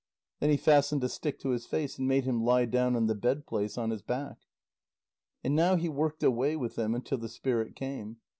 Then 0.39 0.49
he 0.49 0.57
fastened 0.57 1.03
a 1.03 1.07
stick 1.09 1.37
to 1.41 1.49
his 1.49 1.67
face, 1.67 1.99
and 1.99 2.07
made 2.07 2.23
him 2.23 2.41
lie 2.43 2.65
down 2.65 2.95
on 2.95 3.05
the 3.05 3.13
bedplace 3.13 3.77
on 3.77 3.91
his 3.91 4.01
back. 4.01 4.39
And 5.43 5.55
now 5.55 5.75
he 5.75 5.89
worked 5.89 6.23
away 6.23 6.55
with 6.55 6.75
him 6.75 6.95
until 6.95 7.19
the 7.19 7.29
spirit 7.29 7.75
came. 7.75 8.17